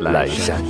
[0.00, 0.62] 阑珊。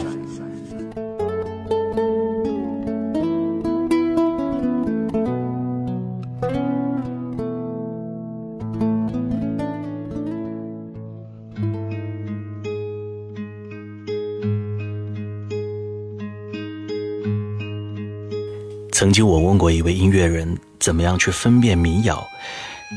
[18.92, 22.22] 曾经我问过一位音乐人，怎么样去分辨民谣？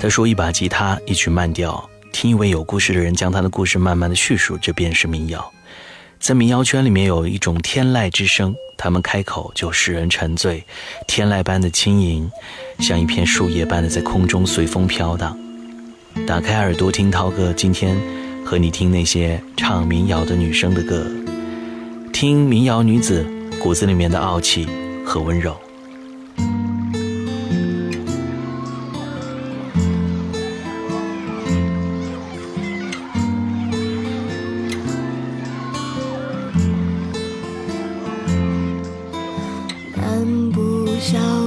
[0.01, 5.49] 他说：一把吉他，一曲慢调，听一位有故事的人将他的故事慢慢的叙述，这便是民谣。
[6.23, 10.63] 在民谣圈里面有一种天籁之声，他们开口就使人沉醉，
[11.05, 12.31] 天籁般的轻盈，
[12.79, 15.37] 像一片树叶般的在空中随风飘荡。
[16.25, 17.99] 打开耳朵听涛哥，今天
[18.45, 21.05] 和你听那些唱民谣的女生的歌，
[22.13, 23.25] 听民谣女子
[23.61, 24.65] 骨子里面的傲气
[25.05, 25.59] 和温柔。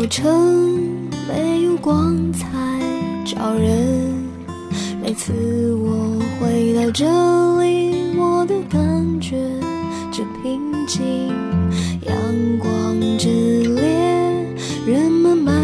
[0.09, 2.47] 城没有光彩
[3.25, 4.15] 照人，
[5.03, 5.33] 每次
[5.75, 7.05] 我回到这
[7.61, 9.37] 里，我都感觉
[10.13, 11.29] 这平静。
[12.03, 12.15] 阳
[12.59, 13.29] 光之
[13.75, 14.47] 烈，
[14.87, 15.55] 人们满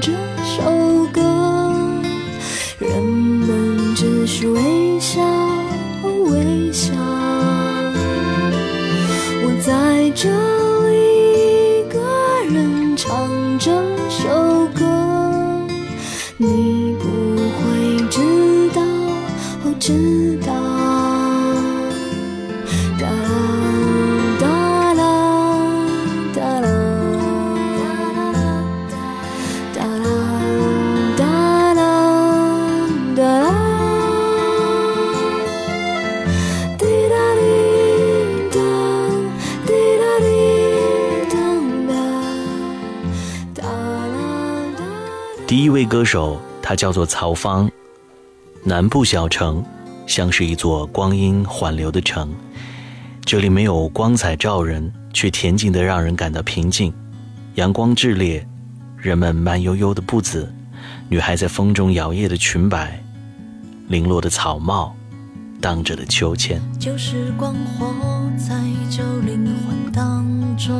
[0.00, 0.12] 这
[0.44, 1.20] 首歌
[2.78, 5.20] 人们只是微笑
[6.02, 6.92] 微笑。
[9.44, 10.28] 我在这
[45.92, 47.70] 歌手，他叫做曹芳。
[48.64, 49.62] 南部小城，
[50.06, 52.32] 像是一座光阴缓流的城，
[53.26, 56.90] 这里没有光彩照人，却恬静的让人感到平静。
[57.56, 58.48] 阳光炽烈，
[58.96, 60.50] 人们慢悠悠的步子，
[61.10, 62.98] 女孩在风中摇曳的裙摆，
[63.88, 64.96] 零落的草帽，
[65.60, 66.58] 荡着的秋千。
[66.80, 67.86] 旧时光活
[68.38, 70.74] 在旧灵魂当中，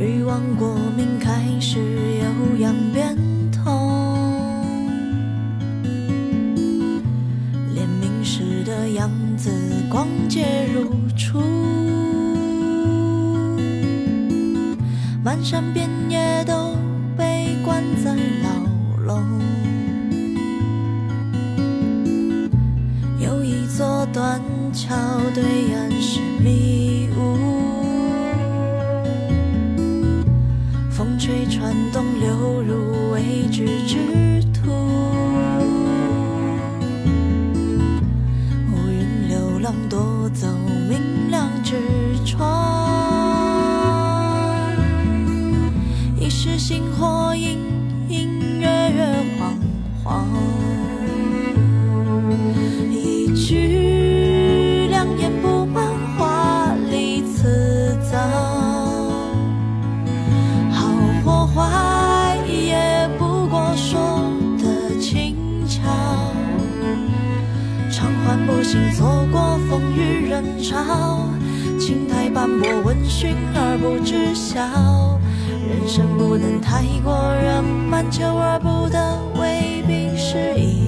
[0.00, 3.14] 欲望过敏开始有样变
[3.52, 4.42] 通，
[7.74, 9.50] 连明时的样子
[9.90, 11.38] 光洁如初，
[15.22, 16.74] 漫山遍野都
[17.14, 19.22] 被关在牢笼。
[23.18, 24.40] 有一座断
[24.72, 24.96] 桥，
[25.34, 25.89] 对岸
[72.40, 74.58] 斑驳，闻讯而不知晓。
[75.68, 80.79] 人生不能太过圆满，求而不得，未必是一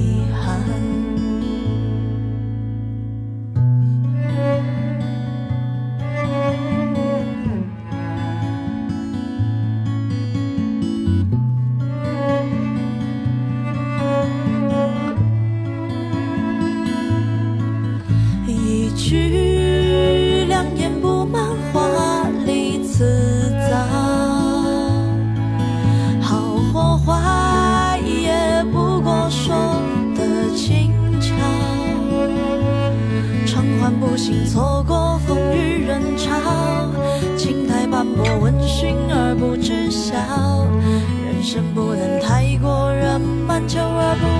[41.52, 44.31] 生不能太过圆满，求而不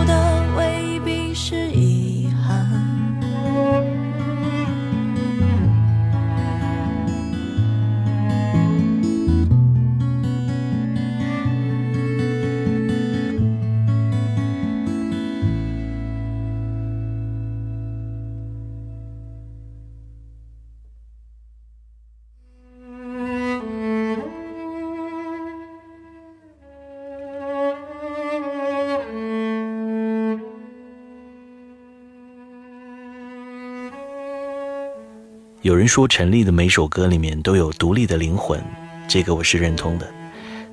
[35.62, 38.60] 有人说陈粒的每首歌里面都有独立的灵魂，
[39.06, 40.12] 这个我是认同的。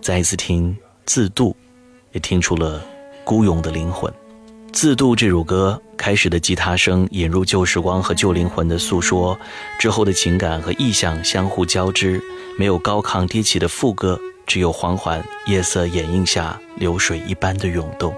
[0.02, 0.74] 再一次听
[1.06, 1.52] 《自渡》，
[2.12, 2.84] 也听出了
[3.24, 4.12] 孤勇的灵魂。
[4.74, 9.38] 《自渡》这首歌开始的吉他声引入旧时光和旧灵魂的诉说，
[9.78, 12.20] 之后的情感和意象相互交织，
[12.58, 18.12] 没有高亢低起的副歌，只有缓缓夜色掩映下流水一般的涌动。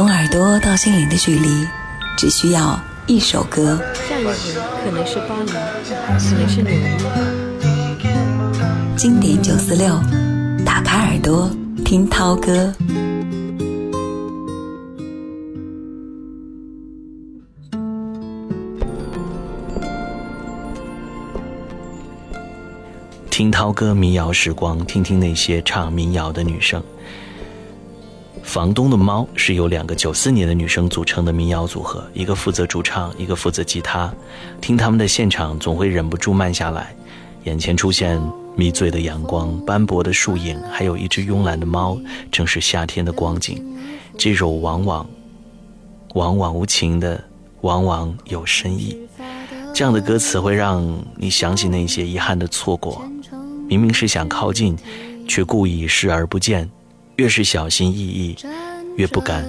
[0.00, 1.68] 从耳朵到心灵的距离，
[2.16, 3.78] 只需要一首歌。
[4.08, 4.32] 下一回
[4.82, 6.96] 可能是巴黎，可能是纽约。
[8.96, 10.00] 经典九四六，
[10.64, 11.50] 打开耳朵
[11.84, 12.72] 听涛歌。
[23.28, 26.82] 听涛歌民谣时光，听听那些唱民谣的女生。
[28.50, 34.12] 房东的猫是由两个九四年的女生组成的民谣组合，一个负责主唱，一个负责吉他。
[34.60, 36.92] 听他们的现场，总会忍不住慢下来，
[37.44, 38.20] 眼前出现
[38.56, 41.96] 迷醉的阳光、斑驳的树影，还有一只慵懒的猫，
[42.32, 43.64] 正是夏天的光景。
[44.18, 45.06] 这首往往
[46.14, 47.22] 往往无情的，
[47.60, 48.98] 往往有深意。
[49.72, 50.84] 这样的歌词会让
[51.16, 53.00] 你想起那些遗憾的错过，
[53.68, 54.76] 明明是想靠近，
[55.28, 56.68] 却故意视而不见。
[57.20, 58.34] 越是小心翼翼，
[58.96, 59.44] 越不敢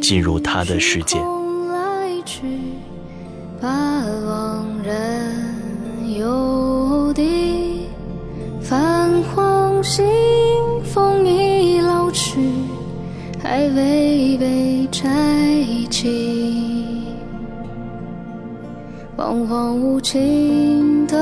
[0.00, 1.18] 进入他的世界。
[1.72, 2.46] 来去
[3.60, 7.88] 把往人游地，
[8.60, 10.06] 泛黄信
[10.84, 12.38] 封已老去，
[13.42, 15.10] 还未被拆
[15.90, 17.02] 启。
[19.16, 21.18] 惶惶无情的，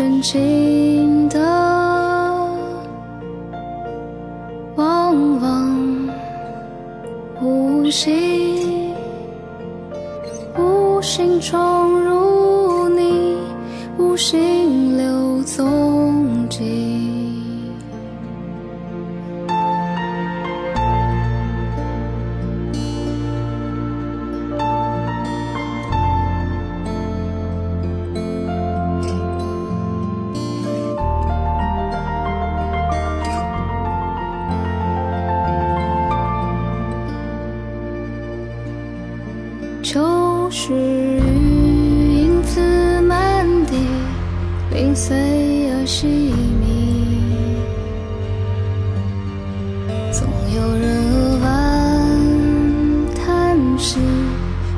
[0.00, 0.69] 深情。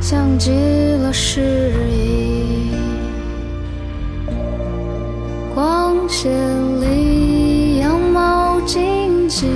[0.03, 2.73] 像极了诗意。
[5.55, 6.29] 光线
[6.81, 9.47] 里，羊毛荆棘，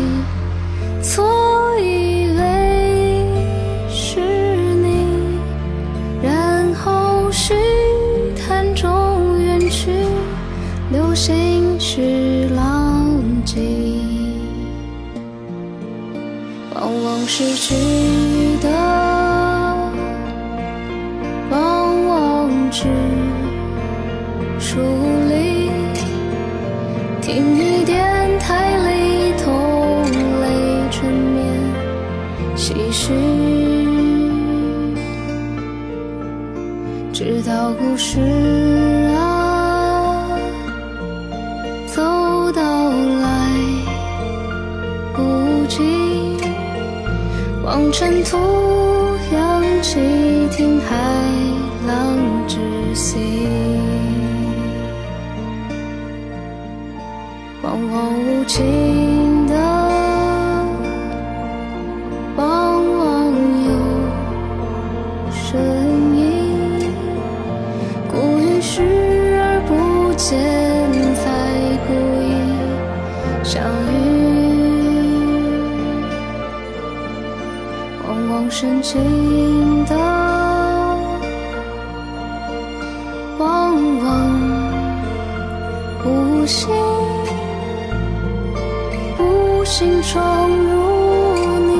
[1.02, 1.26] 错
[1.80, 3.24] 以为
[3.90, 4.20] 是
[4.76, 5.08] 你。
[6.22, 7.52] 然后虚
[8.36, 9.90] 谈中远去，
[10.92, 13.10] 流星去浪
[13.44, 13.90] 迹。
[16.72, 17.74] 往往失去
[37.96, 38.20] 故事
[39.16, 40.28] 啊
[41.86, 42.02] 走
[42.52, 43.50] 到来
[45.14, 46.36] 不及，
[47.64, 48.36] 望尘土
[78.08, 79.96] 往往深情的，
[83.38, 84.06] 往往
[86.04, 86.68] 无心，
[89.18, 90.54] 无心闯入
[91.66, 91.74] 你，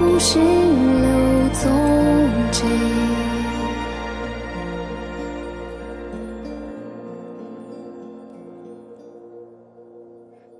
[0.00, 0.42] 无心
[1.02, 1.08] 留
[1.52, 1.70] 踪
[2.50, 2.64] 迹。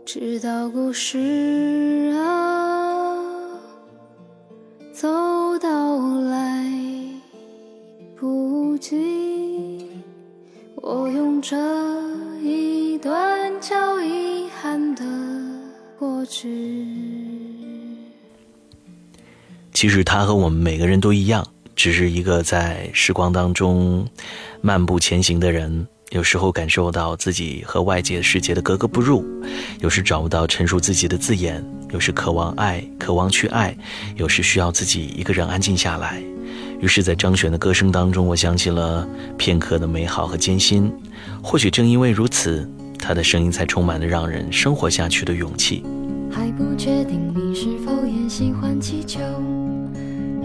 [0.05, 1.19] 直到故事
[19.79, 24.05] 其实他和我们每个人都一样，只是一个在时光当中
[24.61, 25.87] 漫步前行的人。
[26.11, 29.25] 有时候感受到自己和外界世界的格格不入，
[29.79, 33.73] 有时找不到陈述自己的字眼，有时渴望爱，渴望去爱，
[34.17, 36.21] 有时需要自己一个人安静下来。
[36.81, 40.93] 于是，在张悬的歌声当中，我想起了片刻的美好和艰辛。
[41.41, 42.69] 或许正因为如此，
[42.99, 45.85] 他的声音才充满了让人生活下去的勇气。
[46.33, 49.21] 还不确定你是否也喜欢气球，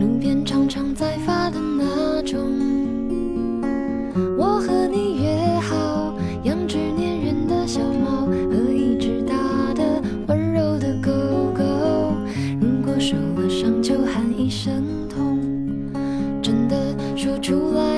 [0.03, 2.41] 路边常常在发的那种。
[4.37, 9.33] 我和你约好，养只粘人的小猫和一只大
[9.73, 11.09] 的温柔的狗
[11.57, 11.63] 狗。
[12.59, 15.39] 如果受了伤就喊一声痛，
[16.41, 16.75] 真的
[17.15, 17.92] 说出来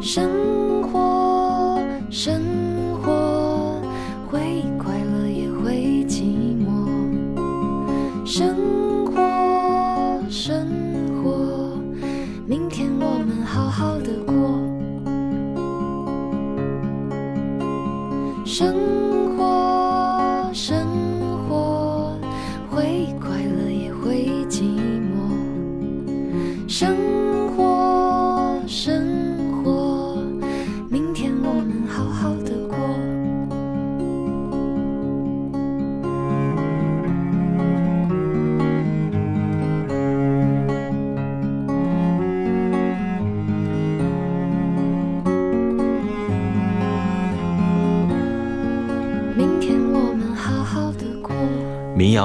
[0.00, 0.59] 生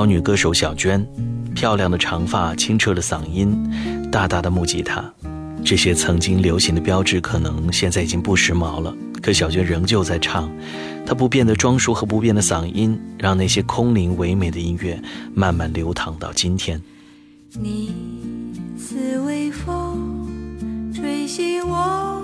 [0.05, 1.05] 女歌手小娟，
[1.53, 3.57] 漂亮的长发，清澈的嗓音，
[4.11, 5.03] 大大的木吉他，
[5.63, 8.95] 这些曾经流行的标志，可能现在已经不时髦了。
[9.21, 10.49] 可小娟仍旧在唱，
[11.05, 15.01] 她不变的装束和不变的嗓音，让那些空灵唯美的音乐
[15.33, 16.79] 慢慢流淌到今天。
[17.59, 17.91] 你
[18.77, 20.27] 似微风，
[20.93, 22.14] 吹醒我。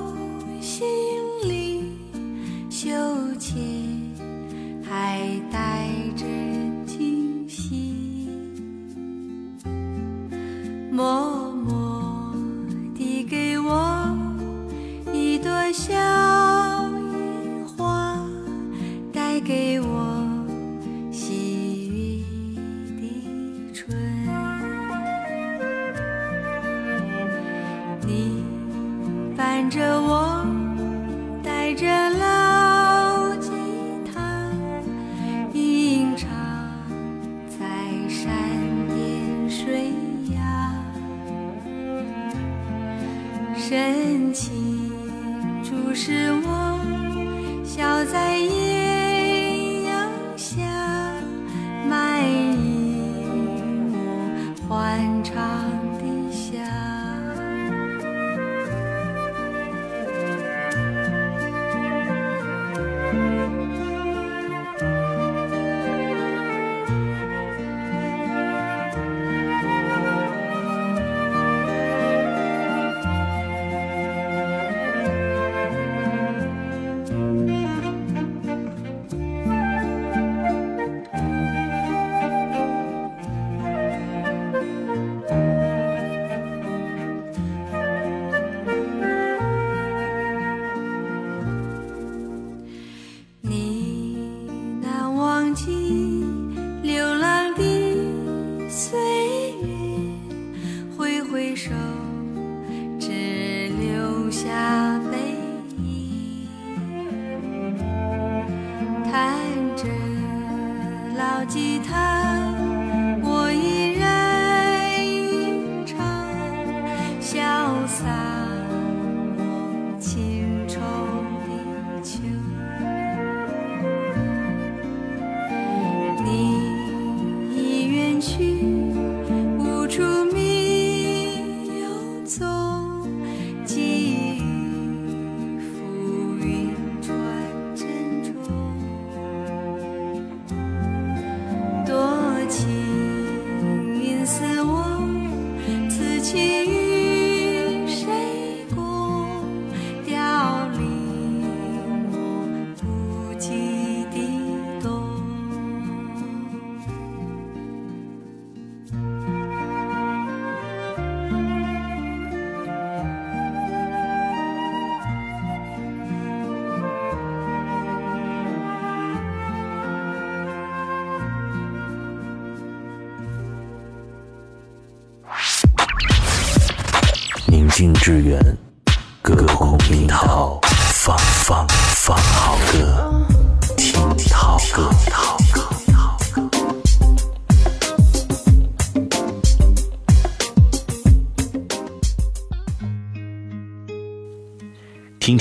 [11.01, 11.30] more.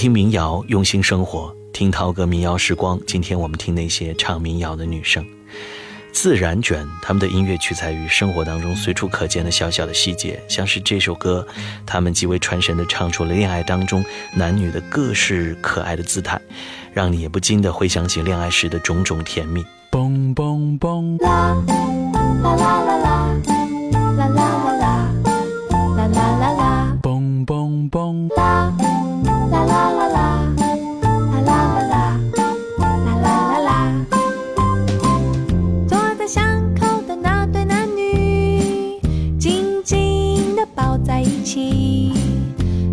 [0.00, 2.98] 听民谣，用心生活，听涛哥民谣时光。
[3.06, 5.22] 今天我们听那些唱民谣的女生。
[6.10, 11.46] 自然卷，他们的音乐取材于生活当中随处可见的小小的细节，像是这首歌，
[11.84, 14.02] 他们极为传神的唱出了恋爱当中
[14.34, 16.40] 男女的各式可爱的姿态，
[16.94, 19.62] 让你也不禁的回想起恋爱时的种种甜蜜。
[19.90, 21.62] 嘣嘣嘣，啦
[22.42, 23.36] 啦啦啦啦，
[23.92, 24.32] 啦啦啦
[24.78, 25.12] 啦，
[25.98, 28.74] 啦啦啦，嘣嘣嘣，啦
[41.50, 42.12] 起，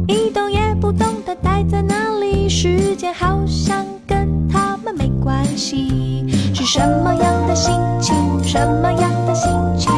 [0.07, 6.25] 一动也不动的待在那里，时间好像跟他们没关系。
[6.55, 8.15] 是什么样的心情？
[8.43, 9.93] 什么样的心情？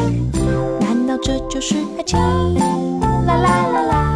[0.78, 2.20] 难道这就是爱情？
[2.20, 4.09] 啦啦，啦啦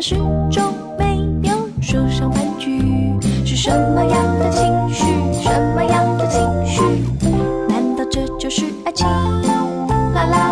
[0.00, 0.14] 他始
[0.50, 2.80] 终没有说上玩具。
[3.44, 5.04] 是什么样的情绪？
[5.42, 6.80] 什么样的情绪？
[7.68, 9.06] 难道这就是爱情？
[10.14, 10.49] 啦啦，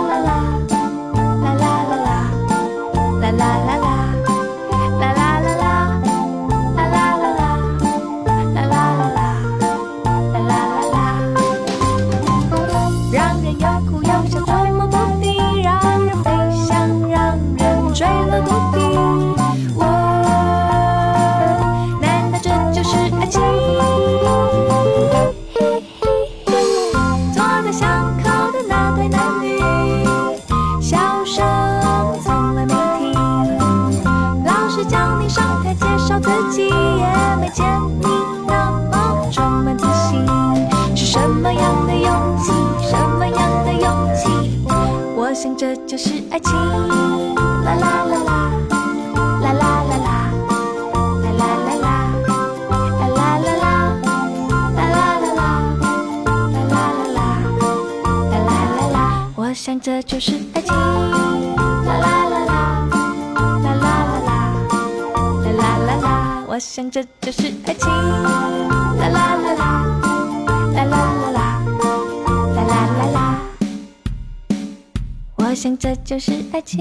[75.48, 76.78] 我想这就是爱情。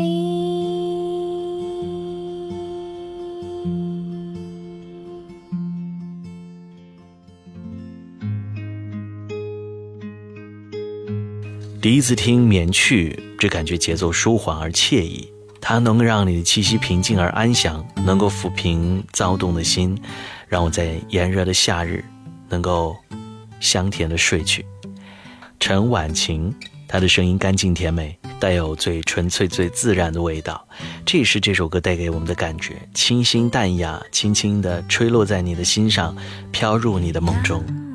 [11.82, 19.98] 第一次听《眠去》，只感觉节奏舒缓而惬意，它能让你的气息平静而安详，能够抚平躁动的心，
[20.50, 22.04] 让我在炎热的夏日
[22.50, 22.98] 能够
[23.62, 24.66] 香甜的睡去。
[25.58, 26.54] 陈婉晴，
[26.86, 30.67] 她的声音干净甜美，带有最纯粹、最自然的味道，
[31.06, 36.15] 这也是这首歌带给我们的感觉：清新淡雅，轻轻地吹落在你的心上，
[36.52, 37.87] 飘入你的梦中。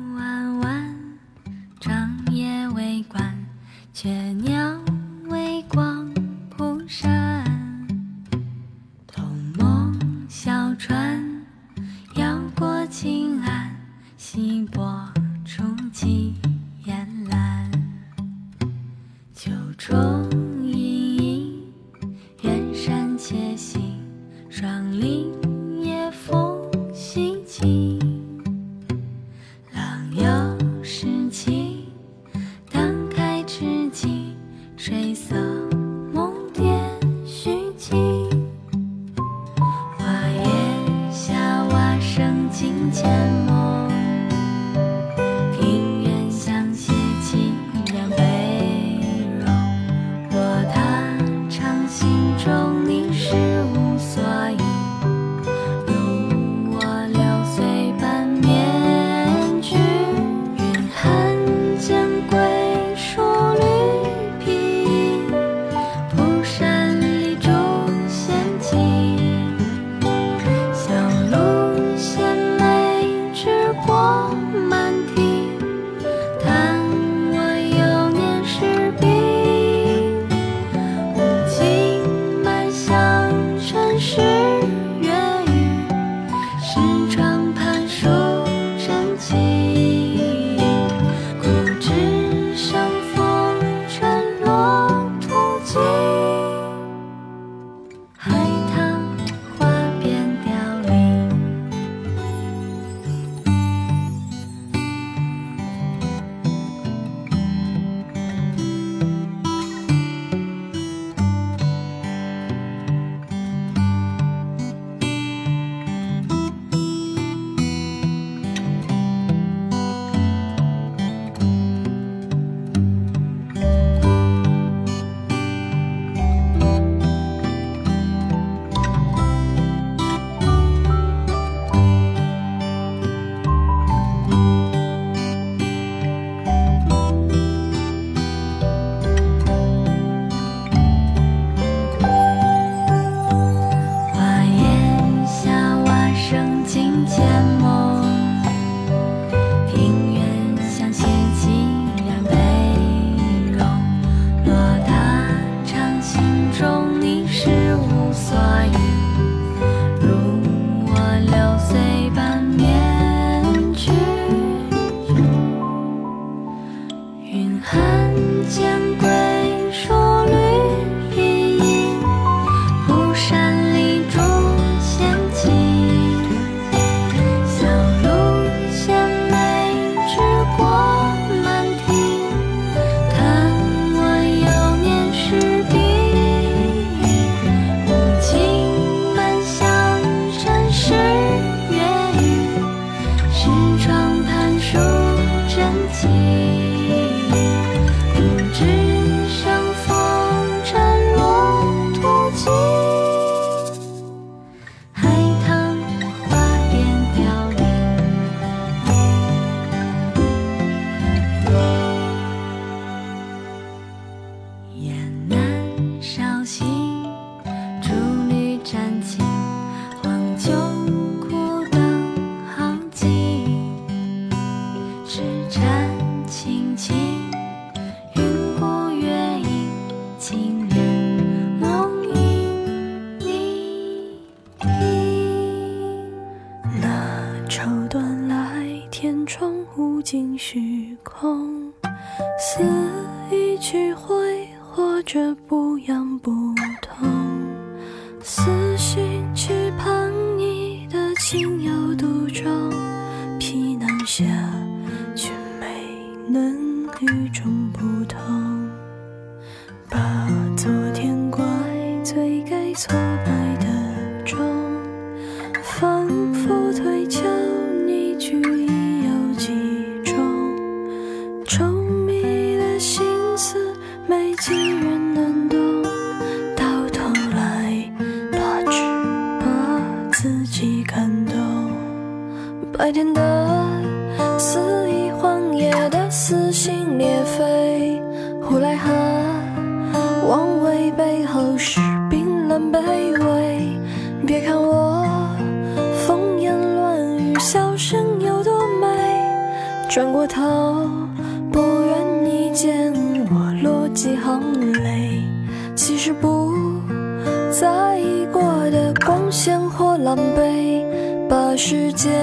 [309.33, 310.85] 鲜活狼狈，
[311.27, 312.13] 把时间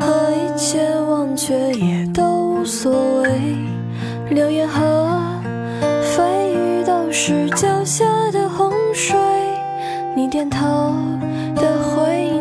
[0.00, 3.30] 和一切忘却也都无所谓。
[4.30, 4.82] 流言和
[6.02, 9.16] 蜚语都是脚下的洪水，
[10.16, 10.66] 你点头
[11.54, 12.35] 的回应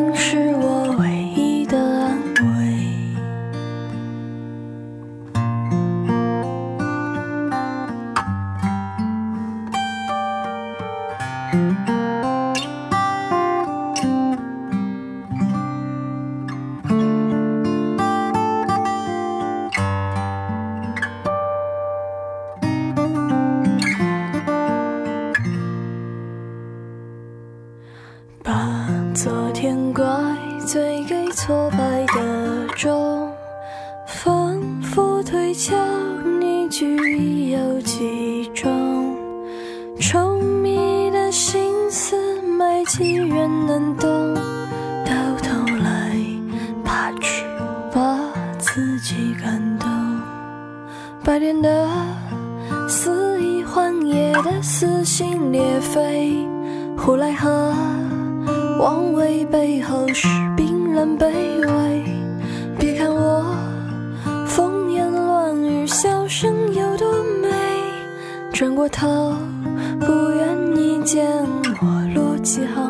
[71.13, 72.84] 愿你见我落几行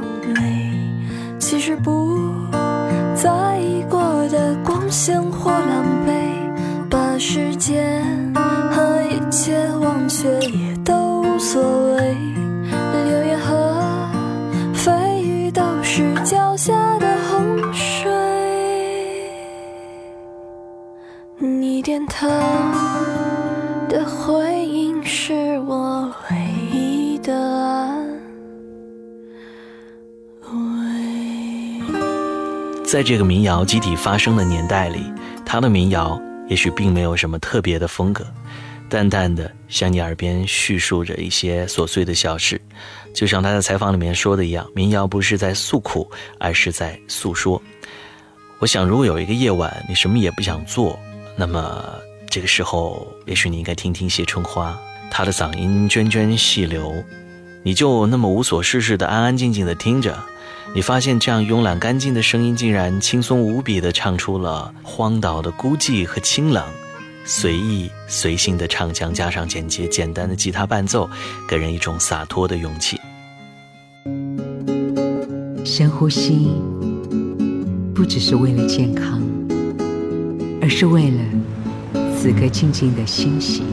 [32.96, 35.12] 在这个民谣集体发声的年代里，
[35.46, 38.26] 他的民谣也许并没有什么特别的风格，
[38.90, 42.58] 淡淡的向你耳边叙述着一些琐碎的小事，
[43.14, 47.62] 就像他在采访里面说的一样，民谣不是在诉苦，而是在诉说。
[48.60, 50.98] 我想，如果有一个夜晚你什么也不想做，
[51.36, 51.84] 那么
[52.30, 54.74] 这个时候，也许你应该听听谢春花，
[55.12, 56.94] 她的嗓音涓涓细流，
[57.62, 60.18] 你就那么无所事事的安安静静的听着。
[60.76, 66.62] 你发现这样慵懒干净的声音，竟然轻松无比地唱出了荒岛的孤寂和清冷，
[67.24, 71.10] 随意随性的唱腔加上简洁简单的吉他伴奏，
[71.48, 73.00] 给人一种洒脱的勇气。
[75.64, 76.50] 深呼吸，
[77.96, 79.24] 不只是为了健康，
[80.62, 81.24] 而是为了
[82.18, 83.64] 此刻静静的欣喜。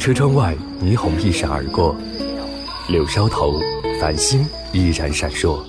[0.00, 1.94] 车窗外，霓虹一闪而过，
[2.88, 3.60] 柳梢头，
[4.02, 5.62] 繁星依然闪烁。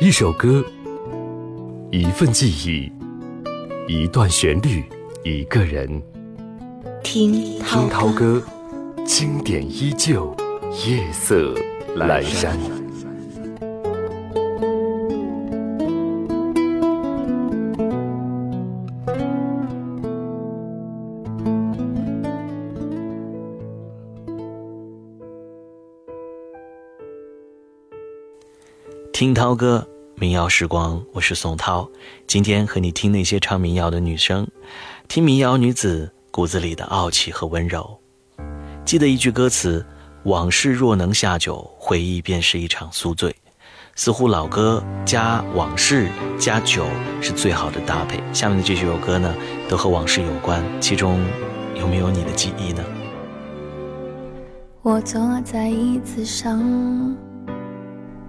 [0.00, 0.64] 一首歌，
[1.90, 2.92] 一份记忆，
[3.92, 4.84] 一段旋律，
[5.24, 6.00] 一个人。
[7.02, 8.40] 听听涛歌，
[9.04, 10.32] 经典依旧，
[10.86, 11.56] 夜色
[11.96, 12.56] 阑珊。
[29.14, 31.88] 听涛歌，民谣时光，我是宋涛。
[32.26, 34.44] 今天和你听那些唱民谣的女生，
[35.06, 37.96] 听民谣女子骨子里的傲气和温柔。
[38.84, 39.86] 记得一句歌词
[40.26, 43.32] ：“往事若能下酒，回忆便是一场宿醉。”
[43.94, 46.84] 似乎老歌加往事加酒
[47.20, 48.20] 是最好的搭配。
[48.32, 49.32] 下面的这几首歌呢，
[49.68, 51.24] 都和往事有关，其中
[51.76, 52.84] 有没有你的记忆呢？
[54.82, 57.16] 我坐在椅子上，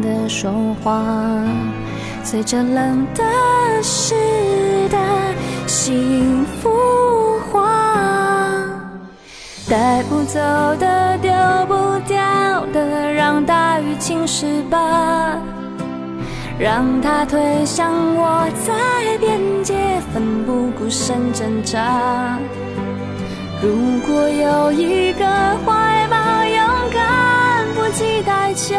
[0.00, 1.02] 的说话，
[2.22, 3.22] 随着冷的
[3.82, 4.14] 湿
[4.88, 4.98] 的
[5.66, 6.70] 幸福
[7.50, 7.60] 化，
[9.68, 10.40] 带不走
[10.78, 11.32] 的丢
[11.66, 11.74] 不
[12.06, 12.20] 掉
[12.72, 15.38] 的，让大雨侵蚀吧。
[16.56, 19.74] 让它推向我，在边界
[20.12, 22.38] 奋不顾身挣扎。
[23.60, 25.26] 如果有一个
[25.64, 28.78] 怀抱，勇敢不计代价，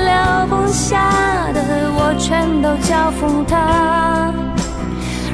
[0.71, 1.61] 下的，
[1.93, 4.33] 我全都交付他，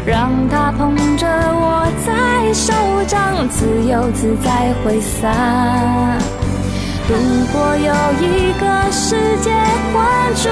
[0.06, 2.74] 让他捧着我在手
[3.06, 5.30] 掌，自由自在挥洒。
[7.08, 7.16] 如
[7.54, 9.54] 果有一个世界
[9.94, 9.96] 浑
[10.36, 10.52] 浊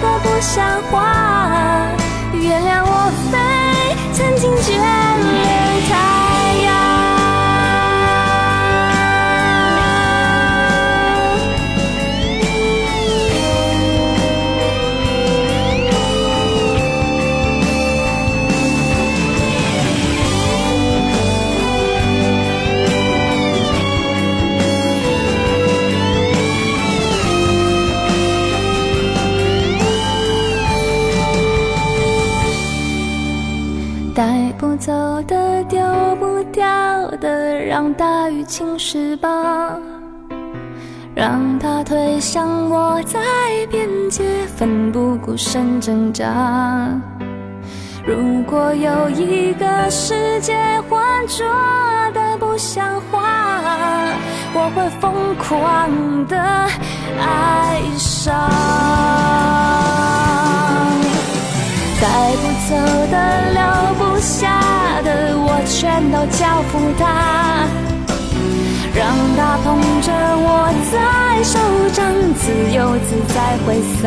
[0.00, 1.88] 的不像话，
[2.32, 3.38] 原谅我飞，
[4.12, 4.78] 曾经眷恋
[5.88, 5.92] 他
[37.80, 39.74] 让大雨侵蚀吧。
[41.14, 43.18] 让它推向我，在
[43.70, 44.22] 边界
[44.54, 46.26] 奋不顾身挣扎。
[48.06, 50.54] 如果有一个世界
[50.90, 51.46] 浑浊
[52.12, 53.40] 的不像话，
[54.52, 56.36] 我会疯狂的
[57.18, 58.34] 爱上。
[62.00, 62.70] 带不走
[63.10, 63.14] 的，
[63.52, 63.60] 留
[63.98, 64.58] 不下
[65.04, 67.68] 的，我全都交付他，
[68.94, 68.98] 让
[69.36, 69.68] 他捧
[70.00, 70.48] 着我
[70.90, 70.94] 在
[71.44, 71.58] 手
[71.92, 72.00] 掌，
[72.38, 72.42] 自
[72.74, 73.36] 由自在
[73.66, 74.02] 挥洒。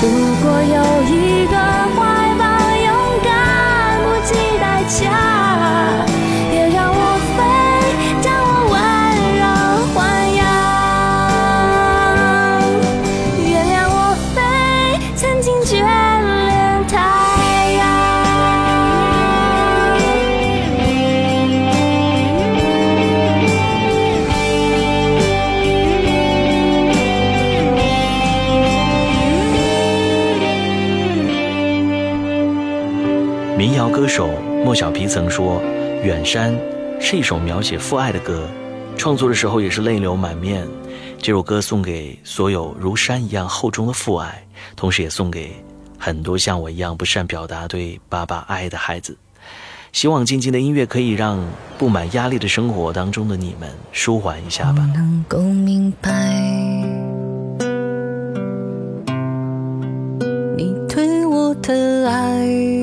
[0.00, 0.04] 如
[0.42, 1.54] 果有一个
[1.94, 1.98] 怀
[2.38, 2.42] 抱，
[2.86, 2.88] 勇
[3.22, 3.28] 敢
[4.02, 4.28] 不计
[4.58, 5.06] 代价，
[34.68, 35.62] 莫小皮曾说
[36.04, 36.54] ：“远山
[37.00, 38.46] 是一首描写父爱的歌，
[38.98, 40.68] 创作的时候也是泪流满面。
[41.16, 44.46] 这首歌送给所有如山一样厚重的父爱，
[44.76, 45.52] 同时也送给
[45.96, 49.16] 很多像我一样不善表达对爸爸爱的孩子。
[49.94, 51.42] 希望静静的音乐可以让
[51.78, 54.86] 布满压力的生活当中的你们舒缓一下吧。
[54.94, 56.10] 能够明白，
[60.58, 62.77] 你对我的爱。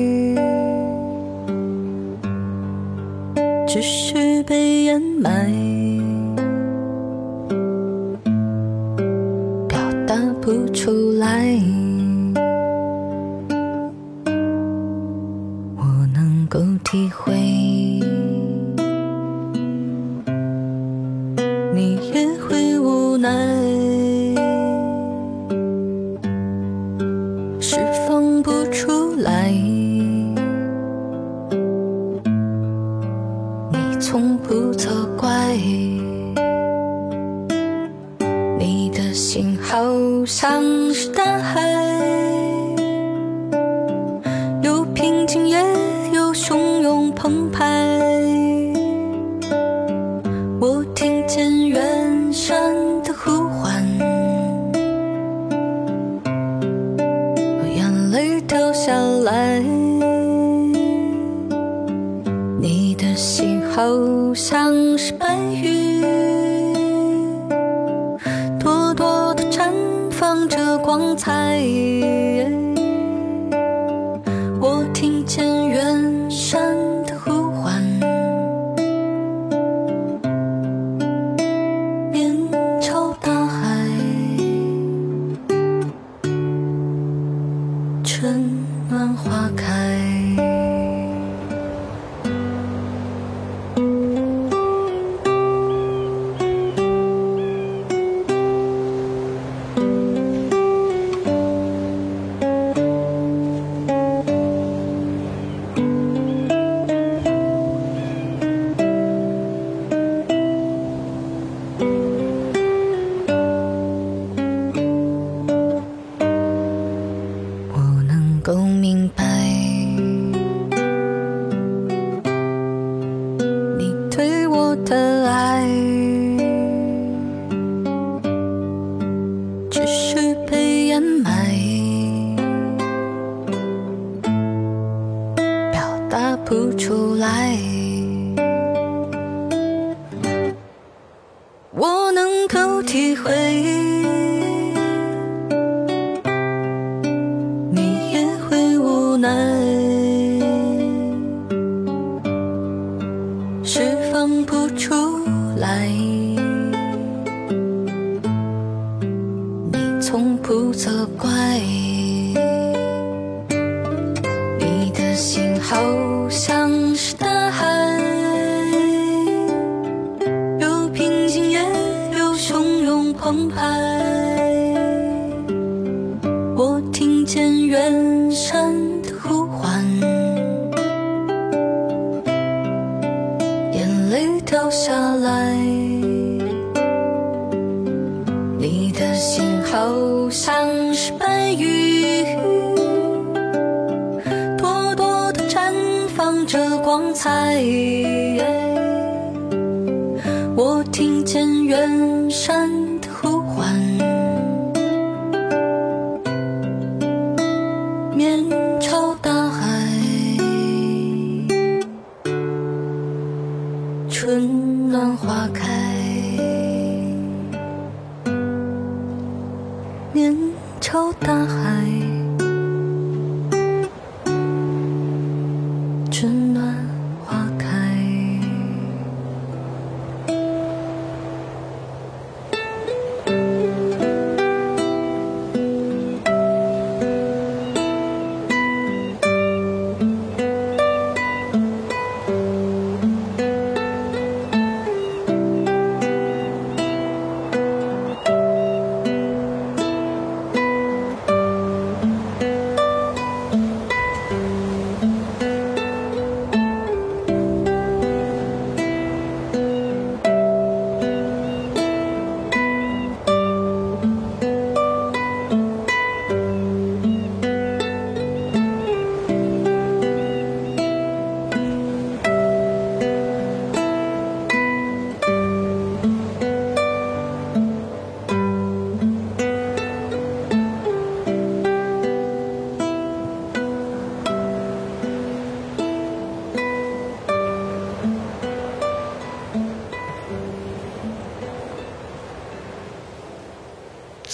[3.76, 5.52] 只是被掩埋。
[9.68, 11.60] 表达不出来
[15.76, 17.75] 我能够体会。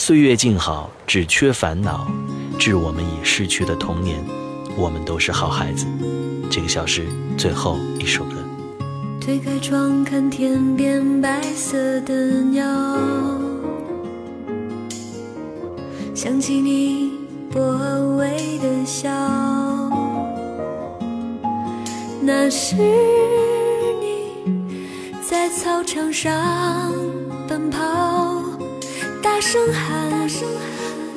[0.05, 2.11] 岁月静好只缺烦恼
[2.59, 4.21] 致我们已逝去的童年。
[4.77, 5.87] 我们都是好孩子。
[6.51, 7.07] 这个小时
[7.39, 8.33] 最后一首歌。
[9.21, 12.65] 推开窗看天边白色的鸟
[16.17, 17.13] 想起你
[17.49, 19.09] 薄荷味的笑。
[22.21, 22.75] 那是
[24.01, 24.33] 你
[25.23, 26.93] 在操场上
[29.43, 30.09] 大声喊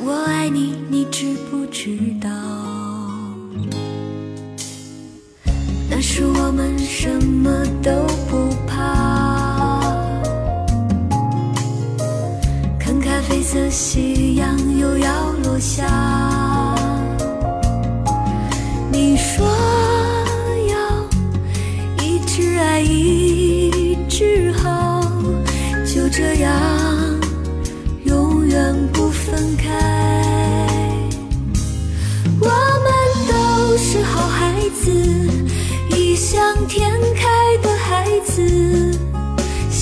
[0.03, 2.64] 我爱你你知不知道？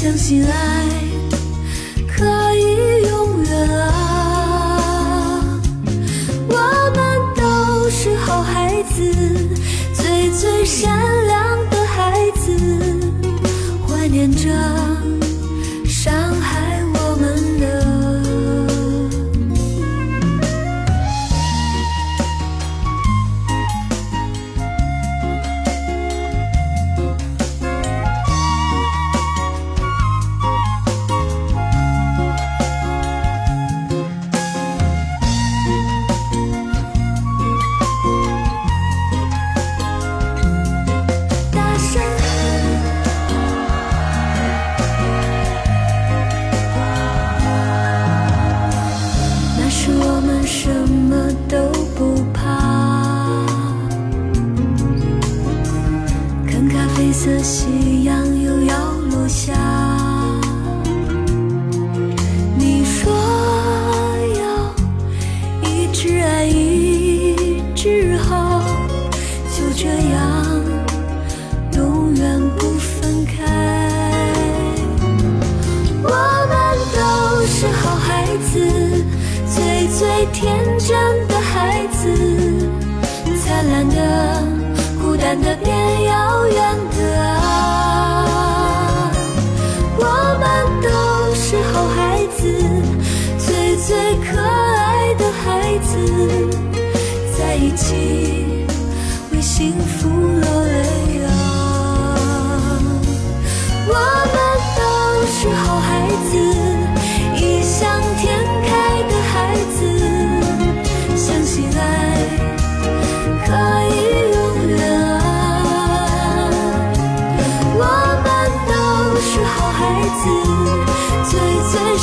[0.03, 0.51] 相信爱
[2.09, 2.25] 可
[2.55, 5.61] 以永远啊，
[6.49, 6.57] 我
[6.93, 6.99] 们
[7.37, 8.99] 都是好孩子，
[9.93, 11.22] 最最善良。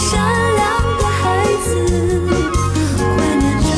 [0.02, 0.18] 善
[0.56, 0.60] 良
[0.98, 1.20] 的孩
[1.62, 1.68] 子
[3.16, 3.70] 怀念着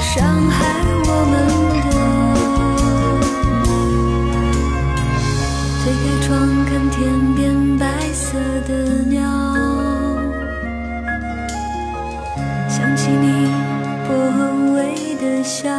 [0.00, 0.10] 伤
[0.50, 0.58] 害
[1.06, 1.32] 我们
[1.84, 1.88] 的
[5.78, 6.26] 推开窗
[6.66, 6.98] 看天
[7.36, 7.40] 边
[7.78, 8.26] 白色
[8.66, 8.70] 的
[9.06, 9.20] 鸟
[12.68, 13.24] 想起你
[14.08, 14.38] 薄荷
[14.74, 14.76] 味
[15.20, 15.70] 的笑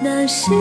[0.00, 0.52] 那是